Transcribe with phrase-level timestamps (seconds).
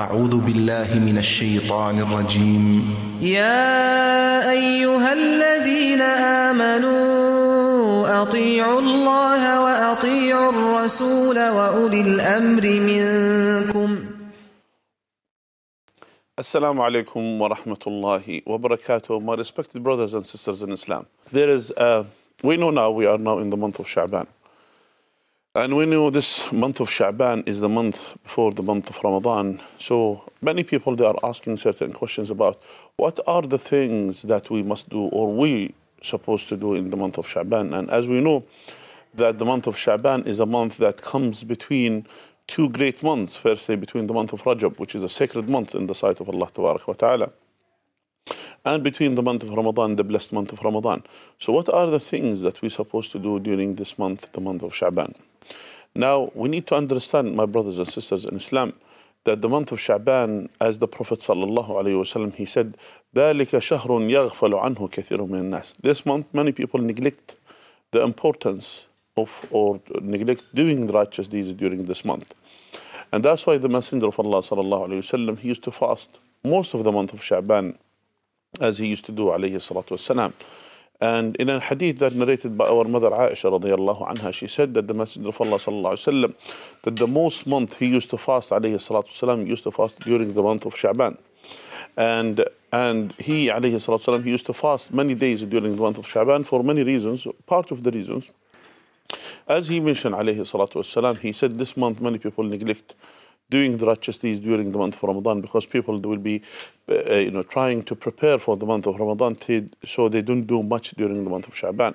[0.00, 2.64] أعوذ بالله من الشيطان الرجيم
[3.20, 6.02] يا أيها الذين
[6.48, 13.90] آمنوا أطيعوا الله وأطيعوا الرسول وأولي الأمر منكم
[16.40, 19.22] Assalamu alaikum wa rahmatullahi wa barakatuh.
[19.22, 21.04] My respected brothers and sisters in Islam.
[21.30, 22.04] There is, uh,
[22.42, 24.26] we know now we are now in the month of Sha'ban.
[25.52, 29.60] And we know this month of Sha'ban is the month before the month of Ramadan.
[29.78, 32.62] So many people they are asking certain questions about
[32.94, 36.96] what are the things that we must do or we supposed to do in the
[36.96, 37.76] month of Sha'ban.
[37.76, 38.44] And as we know
[39.14, 42.06] that the month of Sha'ban is a month that comes between
[42.46, 43.34] two great months.
[43.34, 46.28] Firstly, between the month of Rajab, which is a sacred month in the sight of
[46.28, 46.48] Allah
[46.96, 47.32] Ta'ala,
[48.64, 51.02] and between the month of Ramadan, the blessed month of Ramadan.
[51.40, 54.62] So, what are the things that we're supposed to do during this month, the month
[54.62, 55.12] of Sha'ban?
[55.95, 58.73] Now, we need to understand, my brothers and sisters in Islam,
[59.23, 62.77] that the month of Sha'ban, as the Prophet sallallahu alaihi wasallam, he said,
[63.15, 67.35] ذَلِكَ شَهْرٌ يَغْفَلُ عَنْهُ كَثِيرٌ مِنَ النَّاسِ This month, many people neglect
[67.91, 72.35] the importance of or neglect doing the righteous deeds during this month.
[73.11, 76.73] And that's why the Messenger of Allah sallallahu alayhi wasallam he used to fast most
[76.73, 77.77] of the month of Sha'ban
[78.59, 80.33] as he used to do alayhi salatu wasalam.
[81.00, 84.86] And in a hadith that narrated by our mother Aisha radiallahu anha, she said that
[84.86, 88.50] the Messenger of Allah sallallahu alayhi wasallam that the most month he used to fast
[88.50, 91.16] alayhi salatu wasalam used to fast during the month of Sha'ban.
[91.96, 95.98] And and he alayhi salatu wasalam he used to fast many days during the month
[95.98, 97.26] of Sha'ban for many reasons.
[97.46, 98.30] Part of the reasons
[99.50, 102.94] as he mentioned, alayhi salatu wasalam, he said this month many people neglect
[103.50, 106.42] doing the righteous deeds during the month of Ramadan because people will be,
[106.88, 109.36] uh, you know, trying to prepare for the month of Ramadan,
[109.84, 111.94] so they don't do much during the month of Sha'ban.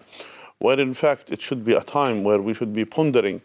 [0.60, 3.42] Where in fact it should be a time where we should be pondering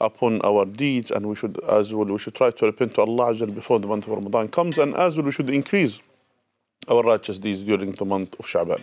[0.00, 3.46] upon our deeds and we should, as well, we should try to repent to Allah
[3.46, 6.00] before the month of Ramadan comes, and as well we should increase
[6.88, 8.82] our righteous deeds during the month of Sha'ban.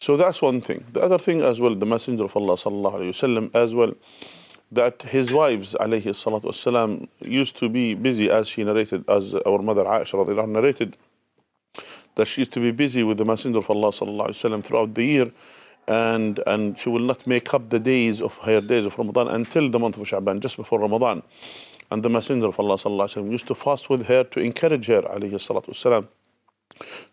[0.00, 0.84] So that's one thing.
[0.92, 3.92] The other thing as well, the Messenger of Allah sallallahu as well,
[4.72, 9.60] that his wives alayhi salatu wasalam used to be busy as she narrated, as our
[9.62, 10.96] mother Aisha radiallahu narrated,
[12.14, 15.04] that she used to be busy with the Messenger of Allah sallallahu wasallam throughout the
[15.04, 15.32] year
[15.88, 19.68] and and she will not make up the days of her days of Ramadan until
[19.68, 21.22] the month of Sha'ban, just before Ramadan.
[21.90, 25.02] And the Messenger of Allah sallallahu wasallam used to fast with her to encourage her
[25.02, 26.06] alayhi salatu wasalam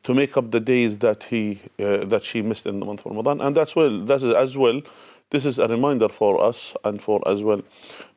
[0.03, 3.12] to make up the days that he uh, that she missed in the month of
[3.12, 4.01] Ramadan, and that's well.
[4.01, 4.81] That is as well.
[5.29, 7.61] This is a reminder for us and for as well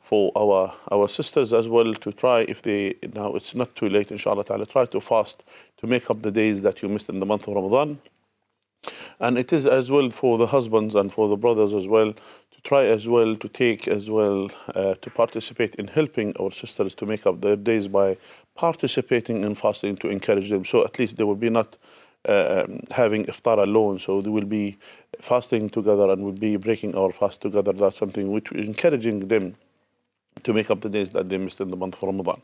[0.00, 4.10] for our our sisters as well to try if they now it's not too late
[4.10, 5.44] inshallah ta'ala try to fast
[5.78, 7.98] to make up the days that you missed in the month of Ramadan
[9.20, 12.60] and it is as well for the husbands and for the brothers as well to
[12.62, 17.06] try as well to take as well uh, to participate in helping our sisters to
[17.06, 18.16] make up their days by
[18.54, 20.64] participating in fasting to encourage them.
[20.64, 21.76] So at least they will be not
[22.28, 23.98] Um, having iftar alone.
[23.98, 24.76] So they will be
[25.18, 27.72] fasting together and will be breaking our fast together.
[27.72, 29.56] That's something which we're encouraging them
[30.42, 32.42] to make up the days that they missed in the month of Ramadan.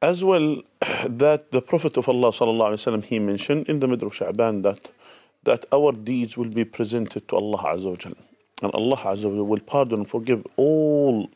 [0.00, 0.62] As well,
[1.08, 4.90] that the Prophet of Allah wasallam he mentioned in the middle of Sha'ban that
[5.44, 8.12] that our deeds will be presented to Allah Azza wa
[8.62, 11.30] And Allah Azza wa will pardon and forgive all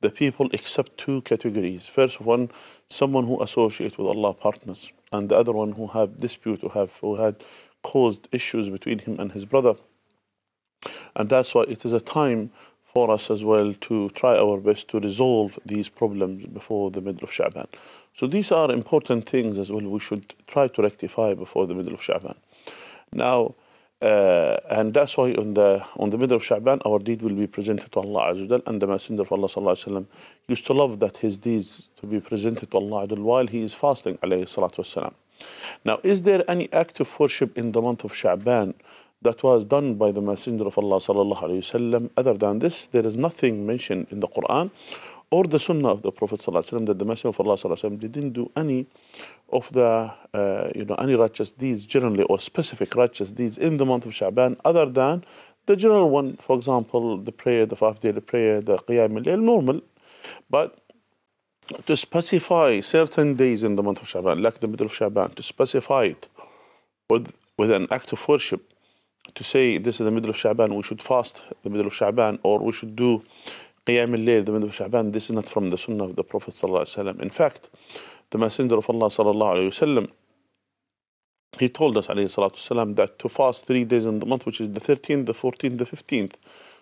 [0.00, 1.88] the people except two categories.
[1.88, 2.50] First one,
[2.88, 6.92] someone who associates with Allah partners, and the other one who have dispute, who have
[7.00, 7.36] who had
[7.82, 9.74] caused issues between him and his brother.
[11.16, 12.50] And that's why it is a time
[12.82, 17.24] for us as well to try our best to resolve these problems before the middle
[17.24, 17.66] of Sha'ban.
[18.12, 21.94] So these are important things as well we should try to rectify before the middle
[21.94, 22.36] of Sha'ban.
[23.12, 23.54] Now,
[24.02, 27.46] uh, and that's why on the on the middle of Sha'ban, our deed will be
[27.46, 30.06] presented to Allah Azza and the Messenger of Allah sallallahu alaihi wasallam
[30.48, 34.18] used to love that his deeds to be presented to Allah while he is fasting
[34.18, 35.14] alayhi salatu wasalam.
[35.84, 38.74] Now, is there any act of worship in the month of Sha'ban
[39.22, 42.10] that was done by the Messenger of Allah sallallahu alaihi wasallam?
[42.16, 44.70] Other than this, there is nothing mentioned in the Quran
[45.34, 48.44] or the Sunnah of the Prophet wasallam that the Messenger of Allah alaihi didn't do
[48.54, 48.86] any
[49.58, 49.90] of the
[50.32, 54.12] uh, you know any righteous deeds generally or specific righteous deeds in the month of
[54.12, 55.24] Sha'ban other than
[55.66, 59.78] the general one for example the prayer the five daily prayer the qiyam al normal.
[60.48, 60.68] But
[61.86, 65.42] to specify certain days in the month of Sha'ban like the middle of Sha'ban to
[65.42, 66.28] specify it
[67.10, 68.62] with, with an act of worship
[69.34, 72.38] to say this is the middle of Sha'ban we should fast the middle of Sha'ban
[72.44, 73.22] or we should do
[73.86, 76.54] qiyam al the middle of Sha'ban this is not from the sunnah of the Prophet
[76.54, 77.70] sallallahu in fact
[78.30, 80.08] the Messenger of Allah sallallahu
[81.58, 85.26] he told us that to fast three days in the month, which is the 13th,
[85.26, 86.34] the 14th, the 15th.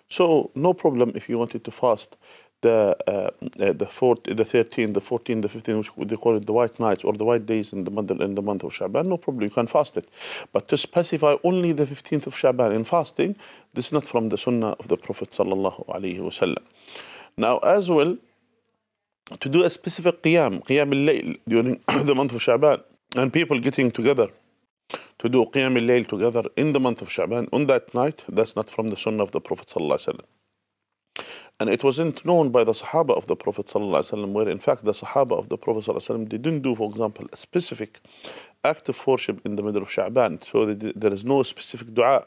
[0.09, 2.17] So no problem if you wanted to fast
[2.63, 3.31] the uh,
[3.65, 6.79] uh, the fourth, the 13th, the 14th, the 15th, which they call it the white
[6.81, 9.43] nights or the white days in the month in the month of Shaban, no problem,
[9.45, 10.09] you can fast it.
[10.53, 13.37] But to specify only the 15th of Shaban in fasting,
[13.75, 16.65] this is not from the Sunnah of the Prophet sallallahu alaihi wasallam.
[17.37, 18.17] Now, as well,
[19.39, 22.81] to do a specific qiyam, qiyam al-layl during the month of Shaban,
[23.17, 24.29] and people getting together
[25.19, 28.71] to do qiyam al-layl together in the month of Shaban on that night, that's not
[28.71, 30.29] from the Sunnah of the Prophet sallallahu alaihi wasallam.
[31.60, 34.92] And it wasn't known by the Sahaba of the Prophet ﷺ, where in fact the
[34.92, 38.00] Sahaba of the Prophet ﷺ didn't do, for example, a specific
[38.64, 40.44] act of worship in the middle of Sha'ban.
[40.44, 42.26] So there is no specific dua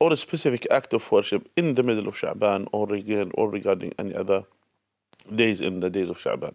[0.00, 3.92] or a specific act of worship in the middle of Sha'ban or, regarding, or regarding
[3.98, 4.44] any other
[5.34, 6.54] days in the days of Sha'ban.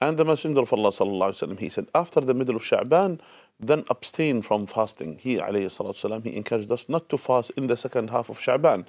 [0.00, 3.20] And the Messenger of Allah وسلم, he said, after the middle of Sha'ban,
[3.58, 5.18] then abstain from fasting.
[5.18, 8.86] He, alayhi he encouraged us not to fast in the second half of Sha'ban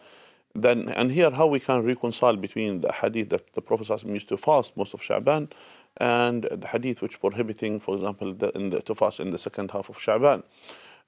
[0.54, 4.36] then and here how we can reconcile between the hadith that the Prophet used to
[4.36, 5.50] fast most of Sha'ban
[5.98, 9.88] and the hadith which prohibiting, for example, the, the, to fast in the second half
[9.88, 10.42] of Sha'ban.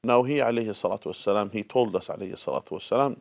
[0.04, 3.18] Now he alayhi salatu wasalam, he told us alayhi salatu wasalam,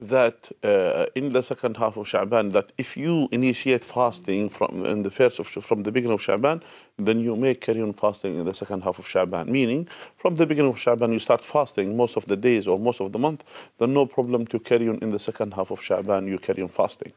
[0.00, 5.02] that uh, in the second half of Sha'ban, that if you initiate fasting from in
[5.02, 6.62] the first of, from the beginning of Sha'ban,
[6.98, 9.48] then you may carry on fasting in the second half of Sha'ban.
[9.48, 9.86] Meaning,
[10.16, 13.12] from the beginning of Sha'ban, you start fasting most of the days or most of
[13.12, 16.38] the month, then no problem to carry on in the second half of Sha'ban, you
[16.38, 17.12] carry on fasting.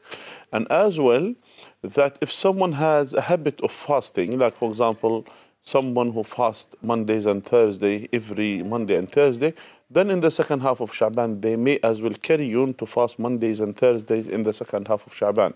[0.51, 1.33] And as well,
[1.81, 5.25] that if someone has a habit of fasting, like for example,
[5.69, 9.54] someone who fasts Mondays and Thursday every Monday and Thursday,
[9.89, 13.19] then in the second half of Shaban they may as well carry on to fast
[13.19, 15.54] Mondays and Thursdays in the second half of Shaban.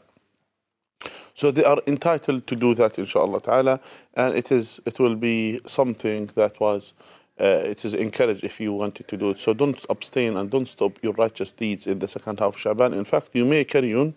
[1.33, 3.79] So they are entitled to do that, inshallah ta'ala,
[4.13, 6.93] and it is it will be something that was
[7.41, 9.39] uh, it is encouraged if you wanted to do it.
[9.39, 12.93] So don't abstain and don't stop your righteous deeds in the second half of Shaban.
[12.93, 14.13] In fact, you may carry on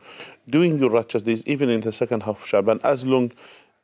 [0.49, 3.33] doing your righteous deeds even in the second half of Shaban as long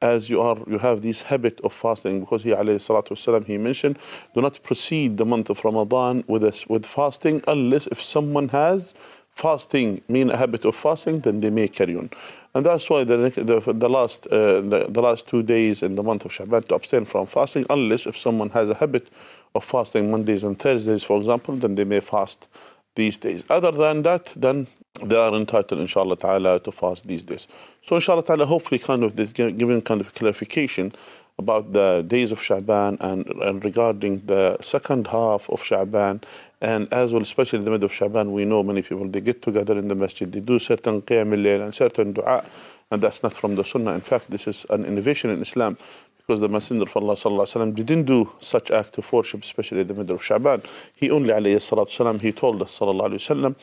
[0.02, 3.98] as you are you have this habit of fasting because he wasalam, he mentioned
[4.34, 8.94] do not proceed the month of Ramadan with us with fasting unless if someone has
[9.30, 12.10] fasting mean a habit of fasting then they may carry on.
[12.54, 16.02] And that's why the the, the last uh, the, the last two days in the
[16.02, 19.08] month of Shaban to abstain from fasting unless if someone has a habit
[19.54, 22.48] of fasting Mondays and Thursdays for example then they may fast
[22.94, 24.66] these days other than that then
[25.00, 27.48] they are entitled, inshallah ta'ala, to fast these days.
[27.80, 30.92] So, inshallah ta'ala, hopefully, kind of this giving kind of clarification
[31.38, 36.22] about the days of Sha'ban and, and regarding the second half of Sha'ban,
[36.60, 39.76] and as well, especially the middle of Sha'ban, we know many people they get together
[39.78, 42.44] in the masjid, they do certain qiyam al and certain dua,
[42.90, 43.94] and that's not from the Sunnah.
[43.94, 45.78] In fact, this is an innovation in Islam
[46.26, 50.14] because the Messenger of Allah didn't do such act of worship, especially in the middle
[50.16, 50.62] of Shaban.
[50.94, 53.56] He only salatu he told us wasallam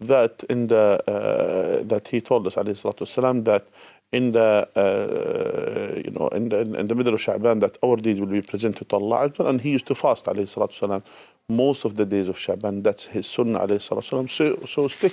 [0.00, 3.66] that in the uh, that he told us salatu that
[4.12, 8.18] in the uh, you know in the, in the middle of Shaban that our deed
[8.18, 11.02] will be presented to Allah and he used to fast salatu
[11.50, 12.82] most of the days of Shaban.
[12.82, 15.12] That's his sunnah salatu So so stick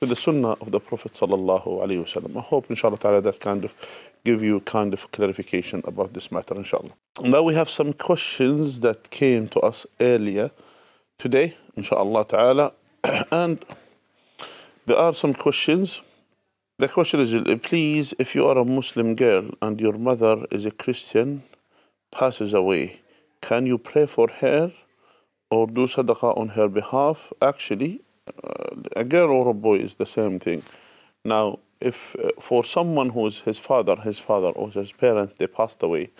[0.00, 2.36] to the sunnah of the Prophet sallallahu alaihi wasallam.
[2.36, 3.74] I hope inshallah that kind of
[4.24, 6.92] give you a kind of clarification about this matter inshallah.
[7.22, 10.50] Now we have some questions that came to us earlier
[11.18, 12.72] today inshallah ta'ala
[13.30, 13.64] and
[14.86, 16.02] there are some questions.
[16.78, 20.70] The question is please if you are a Muslim girl and your mother is a
[20.70, 21.42] Christian
[22.10, 23.00] passes away
[23.44, 24.72] can you pray for her
[25.50, 27.30] or do sadaqah on her behalf?
[27.42, 30.62] Actually, uh, a girl or a boy is the same thing.
[31.26, 35.82] Now, if uh, for someone who's his father, his father or his parents, they passed
[35.82, 36.10] away,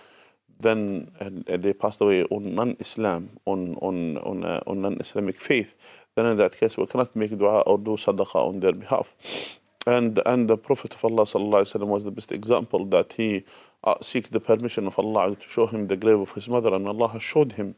[0.58, 5.74] then uh, they passed away on non-Islam, on on on, uh, on non-Islamic faith,
[6.14, 9.58] then in that case we cannot make dua or do sadaqah on their behalf.
[9.86, 13.44] And and the Prophet of Allah sallallahu was the best example that he
[13.82, 16.86] uh, seek the permission of Allah to show him the grave of his mother, and
[16.86, 17.74] Allah has showed him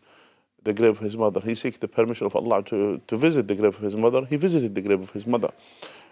[0.67, 1.41] the grave of his mother.
[1.41, 4.25] He seek the permission of Allah to, to visit the grave of his mother.
[4.27, 5.51] He visited the grave of his mother.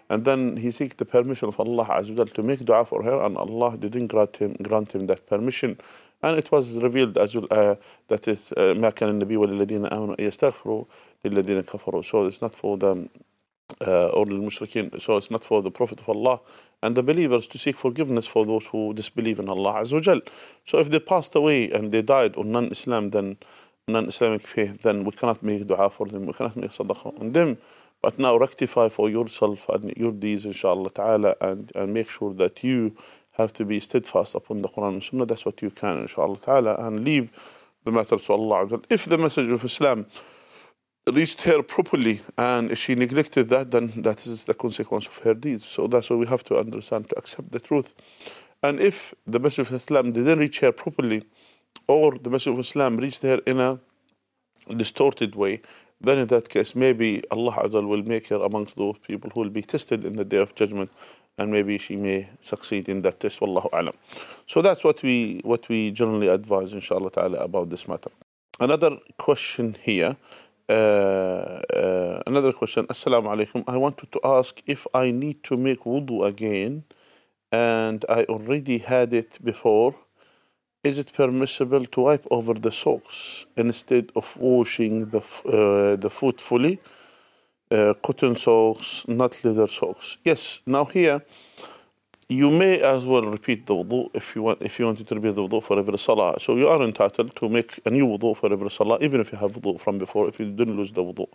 [0.08, 3.36] And then he seek the permission of Allah Azza to make dua for her, and
[3.36, 5.78] Allah didn't grant him, grant him that permission.
[6.22, 7.76] And it was revealed as well uh,
[8.08, 10.84] that is ما كان النبي والذين آمنوا يستغفروا
[11.24, 12.04] للذين كفروا.
[12.04, 13.08] So it's not for them
[13.86, 15.00] uh, or the mushrikeen.
[15.00, 16.40] So it's not for the Prophet of Allah
[16.82, 20.20] and the believers to seek forgiveness for those who disbelieve in Allah Azza
[20.64, 23.36] So if they passed away and they died on non-Islam, then
[23.88, 27.58] non-Islamic faith, then we cannot make dua for them, we cannot make sadaqah on them.
[28.05, 32.63] But now rectify for yourself and your deeds, inshallah ta'ala, and, and make sure that
[32.63, 32.95] you
[33.31, 35.25] have to be steadfast upon the Quran and Sunnah.
[35.25, 37.31] That's what you can, inshallah ta'ala, and leave
[37.83, 38.79] the matter to Allah.
[38.91, 40.05] If the message of Islam
[41.11, 45.33] reached her properly, and if she neglected that, then that is the consequence of her
[45.33, 45.65] deeds.
[45.65, 47.95] So that's why we have to understand to accept the truth.
[48.61, 51.23] And if the message of Islam didn't reach her properly,
[51.87, 53.79] or the message of Islam reached her in a
[54.77, 55.61] distorted way,
[56.05, 59.49] then in that case, maybe Allah Azza will make her amongst those people who will
[59.49, 60.91] be tested in the day of judgment,
[61.37, 63.39] and maybe she may succeed in that test.
[63.39, 63.93] Wallahu alam.
[64.45, 68.11] So that's what we what we generally advise, inshallah ta'ala, about this matter.
[68.59, 70.15] Another question here.
[70.67, 72.87] Uh, uh, another question.
[72.87, 73.63] Assalamu alaikum.
[73.67, 76.83] I wanted to ask if I need to make wudu again,
[77.51, 79.93] and I already had it before
[80.85, 86.39] is it permissible to wipe over the socks instead of washing the, uh, the foot
[86.39, 86.79] fully?
[87.71, 90.17] Uh, cotton socks, not leather socks.
[90.23, 91.23] Yes, now here
[92.29, 95.33] you may as well repeat the wudu if you want if you wanted to repeat
[95.35, 96.39] the wudu for every salah.
[96.39, 99.39] So you are entitled to make a new wudu for every salah, even if you
[99.39, 101.27] have wudu from before, if you didn't lose the wudu.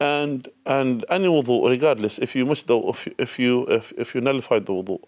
[0.00, 4.20] And and any wudu, regardless, if you missed the if, if you if, if you
[4.20, 5.00] nullified the wudu,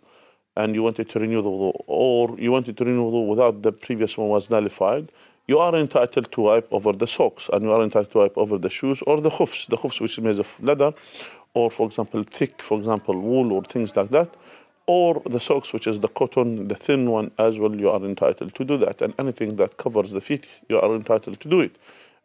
[0.61, 3.63] and you wanted to renew the wudu, or you wanted to renew the wudu without
[3.63, 5.09] the previous one was nullified,
[5.47, 8.57] you are entitled to wipe over the socks, and you are entitled to wipe over
[8.59, 10.93] the shoes or the khufs, the khufs which is made of leather,
[11.55, 14.37] or for example thick, for example wool or things like that,
[14.87, 17.75] or the socks which is the cotton, the thin one as well.
[17.75, 21.41] You are entitled to do that, and anything that covers the feet, you are entitled
[21.41, 21.79] to do it.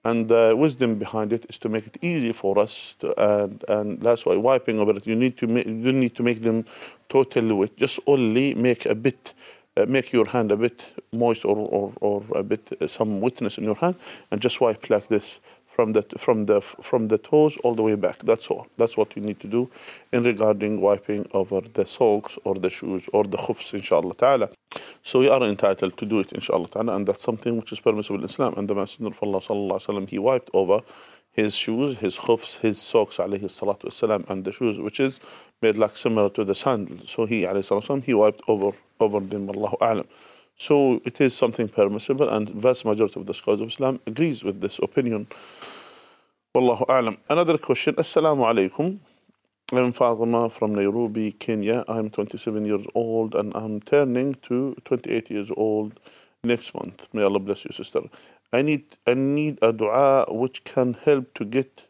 [0.06, 4.00] And the wisdom behind it is to make it easy for us, to, and and
[4.02, 6.64] that's why wiping over it, you need to make, you need to make them
[7.10, 7.76] totally wet.
[7.76, 9.34] Just only make a bit,
[9.76, 13.58] uh, make your hand a bit moist or or, or a bit uh, some wetness
[13.58, 13.96] in your hand,
[14.30, 17.96] and just wipe like this from the from the from the toes all the way
[17.96, 18.18] back.
[18.20, 18.68] That's all.
[18.78, 19.70] That's what you need to do
[20.14, 24.50] in regarding wiping over the socks or the shoes or the khufs, inshallah ta'ala.
[25.06, 28.18] So we are entitled to do it, inshallah ta'ala, and that's something which is permissible
[28.18, 28.56] in Islam.
[28.58, 30.82] And the Messenger of Allah sallallahu wasallam, he wiped over
[31.32, 35.20] his shoes, his khufs, his socks, alayhi salatu wasalam, and the shoes, which is
[35.62, 37.12] made like similar to the sandals.
[37.12, 40.08] So he, alayhi salatu wasalam, he wiped over over them, Allahu a'lam.
[40.56, 44.60] So it is something permissible, and vast majority of the scholars of Islam agrees with
[44.60, 45.28] this opinion.
[46.56, 47.20] Wallahu a'lam.
[47.30, 47.94] Another question.
[47.94, 48.44] Assalamu
[49.76, 49.86] alaikum.
[49.86, 51.84] I'm Fatima from Nairobi, Kenya.
[51.88, 56.00] I'm 27 years old and I'm turning to 28 years old
[56.44, 57.08] next month.
[57.14, 58.02] May Allah bless you, sister.
[58.54, 61.88] I need I need a dua which can help to get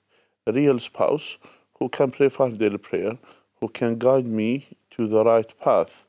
[0.48, 1.38] a real spouse
[1.80, 3.18] who can pray five daily prayer,
[3.60, 6.06] who can guide me to the right path,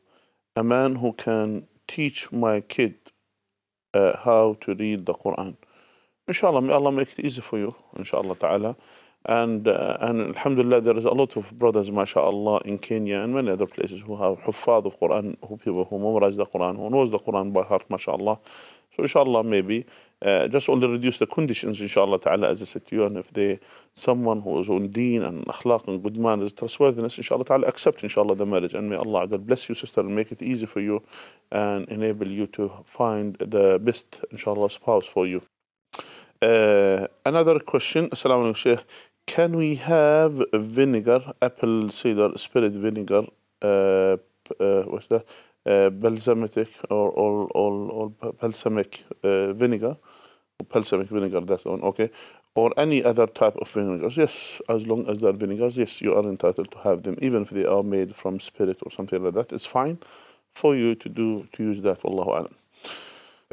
[0.55, 2.95] a man who can teach my kid
[3.95, 5.57] uh, how to read the Quran.
[6.29, 8.77] Inshallah, may Allah make it easy for you, inshallah ta'ala.
[9.29, 13.51] And, uh, and alhamdulillah, there is a lot of brothers, mashallah, in Kenya and many
[13.51, 17.11] other places who have huffaz of Quran, who people who memorize the Quran, who knows
[17.11, 18.39] the Quran by heart, mashallah.
[18.95, 19.85] So inshallah, maybe
[20.23, 23.05] uh, just only reduce the conditions, inshallah ta'ala, as I said to you.
[23.05, 23.59] And if they,
[23.93, 28.37] someone who is on deen and akhlaq and good manners, trustworthiness, inshallah ta'ala, accept, inshallah,
[28.37, 28.75] the marriage.
[28.75, 31.03] And may Allah bless you, sister, and make it easy for you
[31.51, 35.43] and enable you to find the best, inshallah, spouse for you.
[36.41, 38.83] Uh, another question, Assalamu alaikum.
[39.27, 43.23] Can we have vinegar, apple cider spirit vinegar,
[43.61, 44.17] uh,
[44.61, 45.25] uh, what's that?
[45.67, 46.57] Uh, balsamic
[46.91, 49.97] or, or, or, or balsamic uh, vinegar,
[50.73, 52.11] balsamic vinegar, that's one, okay.
[52.55, 56.23] Or any other type of vinegars, yes, as long as they're vinegars, yes, you are
[56.23, 59.53] entitled to have them, even if they are made from spirit or something like that.
[59.53, 59.99] It's fine
[60.55, 62.01] for you to do to use that.
[62.03, 62.55] Wallahu alam.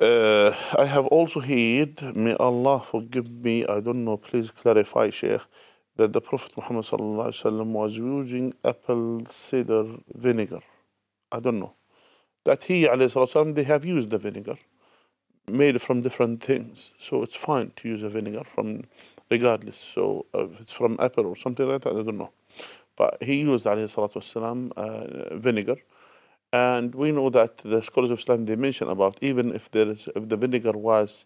[0.01, 5.41] Uh, I have also heard, may Allah forgive me, I don't know, please clarify, Sheikh,
[5.97, 10.61] that the Prophet Muhammad was using apple cider vinegar.
[11.31, 11.75] I don't know.
[12.45, 14.57] That he, wasalam, they have used the vinegar
[15.47, 16.91] made from different things.
[16.97, 18.83] So it's fine to use a vinegar from,
[19.31, 19.77] regardless.
[19.77, 22.31] So uh, if it's from apple or something like that, I don't know.
[22.97, 25.77] But he used, salatu uh, vinegar.
[26.53, 30.07] And we know that the scholars of Islam they mention about even if there is
[30.15, 31.25] if the vinegar was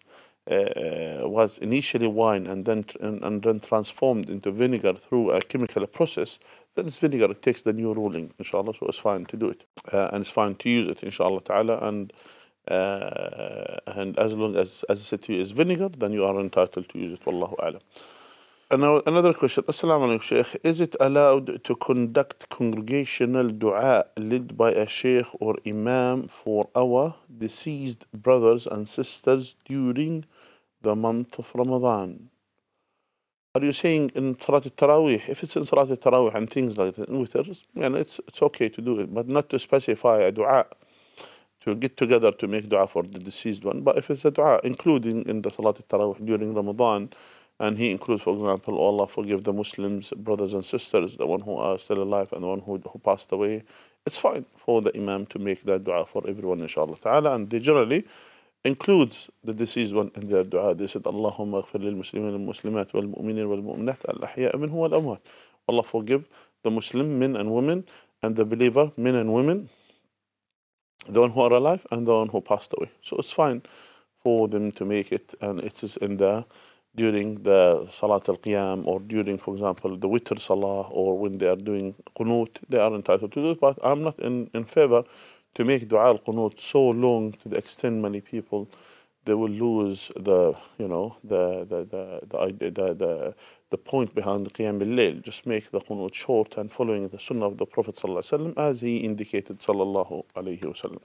[0.50, 5.86] uh, was initially wine and then and, and then transformed into vinegar through a chemical
[5.86, 6.38] process,
[6.74, 7.30] then it's vinegar.
[7.30, 8.72] It takes the new ruling, inshallah.
[8.74, 11.78] So it's fine to do it, uh, and it's fine to use it, inshallah ta'ala.
[11.86, 12.10] And
[12.66, 16.40] uh, and as long as as I said to you is vinegar, then you are
[16.40, 17.24] entitled to use it.
[17.26, 17.82] Wallahu a'lam.
[18.70, 19.64] And another question.
[19.64, 20.60] Assalamu alaikum, Sheikh.
[20.62, 27.14] Is it allowed to conduct congregational dua led by a Sheikh or Imam for our
[27.34, 30.26] deceased brothers and sisters during
[30.82, 32.28] the month of Ramadan?
[33.54, 37.08] Are you saying in Salat al-Tarawih, if it's in Salat al-Tarawih and things like that,
[37.08, 37.26] you
[37.88, 40.66] know, it's, it's okay to do it, but not to specify a dua,
[41.62, 43.80] to get together to make dua for the deceased one.
[43.80, 47.08] But if it's a dua, including in the Salat al-Tarawih during Ramadan,
[47.60, 51.40] and he includes, for example, oh Allah forgive the Muslims, brothers and sisters, the one
[51.40, 53.64] who are still alive and the one who, who passed away.
[54.06, 57.34] It's fine for the Imam to make that dua for everyone, inshallah ta'ala.
[57.34, 58.06] And they generally
[58.64, 60.74] includes the deceased one in their dua.
[60.74, 65.20] They said, Allahumma mu'minin wal mu'minat al ahya minhu wal amwat.
[65.68, 66.28] Allah forgive
[66.62, 67.84] the Muslim men and women
[68.22, 69.68] and the believer men and women,
[71.08, 72.90] the one who are alive and the one who passed away.
[73.02, 73.62] So it's fine
[74.22, 76.44] for them to make it and it is in the
[77.02, 81.62] during the Salat al-Qiyam or during, for example, the Witr Salah or when they are
[81.70, 83.60] doing Qunut, they are entitled to do it.
[83.60, 85.04] But I'm not in, in favor
[85.54, 88.68] to make Dua al-Qunut so long to the extent many people
[89.28, 90.40] they will lose the
[90.78, 93.34] you know the the the the, the, the,
[93.72, 95.22] the point behind the Qiyam al-Layl.
[95.22, 98.94] Just make the Qunut short and following the Sunnah of the Prophet sallallahu as he
[99.10, 101.02] indicated sallallahu alayhi wasallam.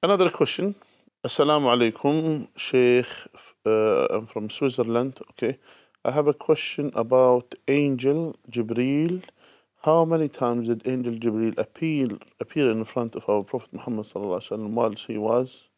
[0.00, 0.76] Another question.
[1.26, 3.08] Assalamu alaikum, Sheikh.
[3.66, 5.18] Uh, I'm from Switzerland.
[5.32, 5.58] Okay.
[6.04, 9.24] I have a question about Angel Jibril.
[9.82, 15.06] How many times did Angel Jibril appeal, appear in front of our Prophet Muhammad whilst
[15.06, 15.68] he was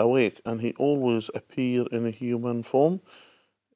[0.00, 0.40] awake?
[0.44, 3.00] And he always appeared in a human form.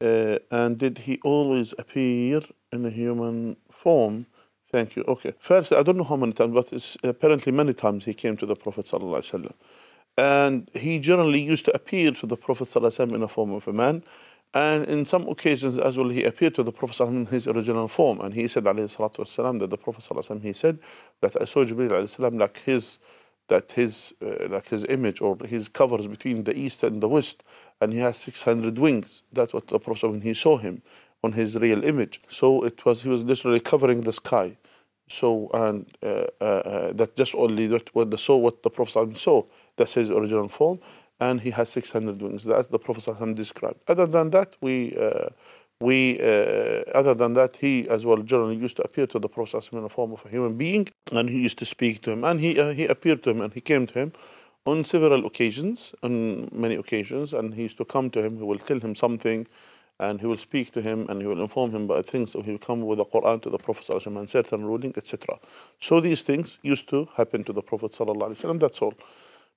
[0.00, 2.40] Uh, and did he always appear
[2.73, 4.26] in a human form?
[4.73, 5.05] Thank you.
[5.07, 5.33] Okay.
[5.38, 8.47] First, I don't know how many times, but it's apparently many times he came to
[8.47, 8.87] the Prophet.
[8.87, 9.52] Sallallahu Alaihi Wasallam
[10.18, 13.74] And he generally used to appear to the Prophet ﷺ in the form of a
[13.74, 14.04] man.
[14.54, 17.88] And in some occasions as well, he appeared to the Prophet ﷺ in his original
[17.88, 18.22] form.
[18.22, 20.78] And he said, والسلام, that the Prophet ﷺ, he said
[21.22, 23.00] that I saw Jibreel والسلام, like his
[23.50, 27.44] that his uh, like his image or his covers between the east and the west,
[27.82, 29.24] and he has 600 wings.
[29.34, 30.82] That's what the Prophet when he saw him
[31.24, 32.22] on his real image.
[32.28, 34.58] So it was he was literally covering the sky.
[35.09, 39.17] So and uh, uh, uh that just only that what the saw what the Prophet
[39.17, 39.43] saw
[39.77, 40.81] that's his original form,
[41.21, 42.45] and he has 600 wings.
[42.45, 43.81] That's the Prophet described.
[43.88, 45.29] Other than that, we uh,
[45.81, 49.69] we uh, other than that, he as well generally used to appear to the Prophet
[49.73, 52.41] in the form of a human being, and he used to speak to him, and
[52.41, 54.12] he uh, he appeared to him, and he came to him
[54.67, 58.37] on several occasions, on many occasions, and he used to come to him.
[58.37, 59.47] He will tell him something.
[60.00, 62.33] And he will speak to him and he will inform him about things.
[62.33, 65.38] So he will come with the Quran to the Prophet and certain ruling, etc.
[65.81, 67.99] So these things used to happen to the Prophet.
[67.99, 68.94] That's all.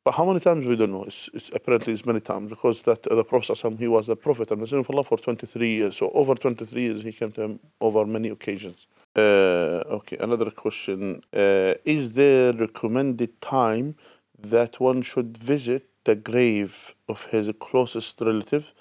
[0.04, 1.04] But how many times we don't know.
[1.04, 4.50] It's, it's apparently it's many times because that uh, the Prophet he was a prophet
[4.50, 5.98] and Messenger of Allah for 23 years.
[5.98, 8.88] So over 23 years he came to him over many occasions.
[9.16, 13.96] Uh, okay, another question: uh, Is there recommended time
[14.39, 18.74] that one should visit the grave of his closest relative,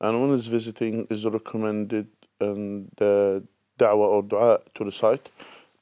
[0.00, 2.08] and when is visiting is recommended
[2.40, 3.40] and uh,
[3.78, 5.30] da'wah or du'a to recite?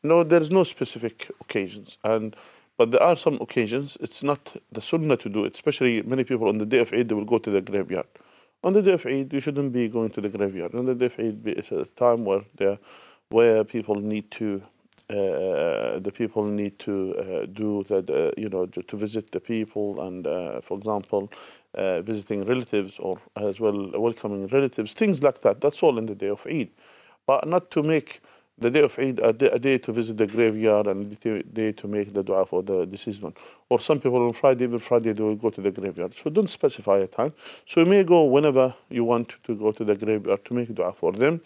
[0.03, 2.37] No, there is no specific occasions and
[2.79, 6.49] but there are some occasions, it's not the sunnah to do it, especially many people
[6.49, 8.07] on the day of Eid, they will go to the graveyard.
[8.65, 10.75] On the day of Eid, you shouldn't be going to the graveyard.
[10.75, 12.43] On the day of Eid, it's a time where,
[13.29, 14.63] where people need to
[15.09, 20.27] the people need to uh, do that, uh, you know, to visit the people and,
[20.27, 21.31] uh, for example,
[21.75, 25.61] uh, visiting relatives or as well welcoming relatives, things like that.
[25.61, 26.71] That's all in the day of Eid.
[27.27, 28.21] But not to make
[28.59, 31.73] the day of Eid, a day, a day, to visit the graveyard and a day
[31.73, 33.35] to make the dua for the deceased one.
[33.69, 36.15] Or some people on Friday, even Friday, they will go to the graveyard.
[36.15, 37.33] So don't specify a time.
[37.67, 40.93] So you may go whenever you want to go to the graveyard to make dua
[40.93, 41.41] for them.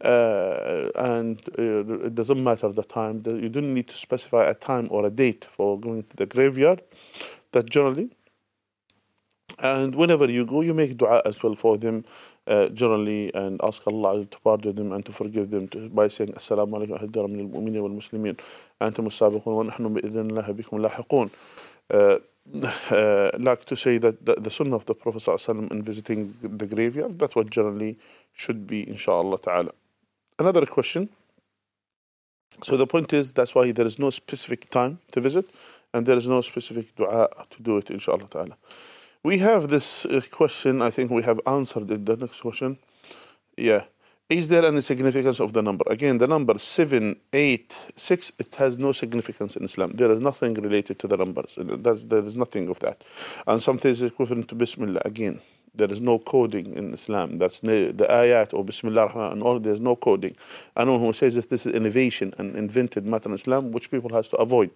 [0.00, 3.22] Uh, and uh, it doesn't matter the time.
[3.26, 6.82] You don't need to specify a time or a date for going to the graveyard.
[7.52, 8.10] That generally.
[9.62, 12.04] And whenever you go, you make dua as well for them
[12.46, 16.32] uh, generally and ask Allah to pardon them and to forgive them to, by saying
[16.32, 18.38] Assalamu alaikum ahadara min al-mu'minin wal-muslimin
[18.80, 21.30] wa nahnu bi-idhin bikum lahiqun
[21.90, 22.18] uh,
[22.90, 26.66] uh, like to say that the, the sunnah of the Prophet ﷺ in visiting the
[26.66, 27.98] graveyard, that's what generally
[28.32, 29.70] should be, inshallah ta'ala.
[30.38, 31.08] Another question.
[32.62, 35.46] So the point is, that's why there is no specific time to visit,
[35.92, 38.56] and there is no specific dua to do it, inshallah ta'ala.
[39.24, 42.04] We have this uh, question, I think we have answered it.
[42.04, 42.76] The next question.
[43.56, 43.84] Yeah.
[44.28, 45.84] Is there any significance of the number?
[45.88, 49.92] Again, the number 786, it has no significance in Islam.
[49.92, 51.58] There is nothing related to the numbers.
[51.58, 53.02] There, there is nothing of that.
[53.46, 55.02] And something is equivalent to Bismillah.
[55.06, 55.40] Again,
[55.74, 57.38] there is no coding in Islam.
[57.38, 59.58] That's the ayat or Bismillah and all.
[59.58, 60.36] There's no coding.
[60.76, 64.28] Anyone who says that this is innovation and invented matter in Islam, which people has
[64.30, 64.70] to avoid.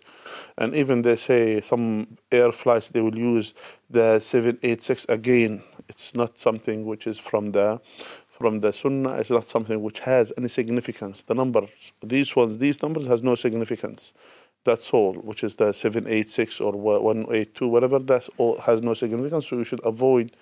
[0.57, 3.55] And even they say some air flights they will use
[3.91, 5.63] the seven eight six again.
[5.89, 7.81] It's not something which is from the
[8.29, 9.15] from the Sunnah.
[9.15, 11.23] It's not something which has any significance.
[11.23, 14.13] The numbers, these ones, these numbers has no significance.
[14.65, 19.49] That's all, which is the 786 or 182, whatever, that's all has no significance.
[19.49, 20.33] So you should avoid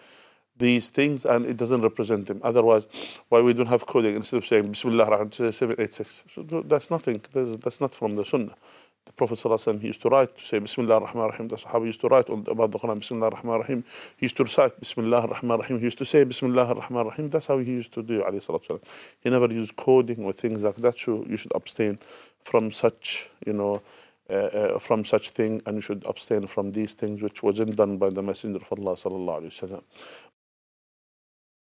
[0.58, 2.40] these things and it doesn't represent them.
[2.42, 6.24] Otherwise, why we don't have coding instead of saying Bismillah ar-Rahman 786.
[6.28, 7.20] So that's nothing.
[7.32, 8.54] That's not from the Sunnah.
[9.06, 9.40] The Prophet
[9.80, 11.48] he used to write to say Bismillah ar-Rahman ar-Rahim.
[11.48, 13.84] The Sahaba used to write on, about the Quran Bismillah ar-Rahman ar-Rahim.
[14.16, 15.78] He used to recite Bismillah ar-Rahman ar-Rahim.
[15.78, 17.30] He used to say Bismillah ar-Rahman ar-Rahim.
[17.30, 18.80] That's how he used to do alayhi
[19.20, 20.98] He never used coding or things like that.
[20.98, 21.98] So you should abstain
[22.42, 23.80] from such, you know,
[24.28, 27.96] uh, uh, from such thing and you should abstain from these things which wasn't done
[27.96, 29.82] by the Messenger of Allah sallallahu alaihi wasallam.